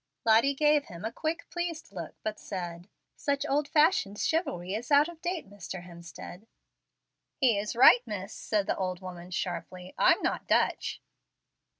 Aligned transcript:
Lottie 0.25 0.55
gave 0.55 0.85
him 0.85 1.05
a 1.05 1.11
quick, 1.11 1.47
pleased 1.51 1.91
look, 1.91 2.15
but 2.23 2.39
said, 2.39 2.89
"Such 3.15 3.45
old 3.47 3.67
fashioned 3.67 4.17
chivalry 4.19 4.73
is 4.73 4.89
out 4.89 5.07
of 5.07 5.21
date, 5.21 5.47
Mr. 5.47 5.83
Hemstead." 5.83 6.47
"He's 7.37 7.75
right, 7.75 8.01
miss," 8.07 8.33
said 8.33 8.65
the 8.65 8.75
old 8.77 8.99
woman, 8.99 9.29
sharply. 9.29 9.93
"I'm 9.99 10.23
not 10.23 10.47
Dutch." 10.47 11.03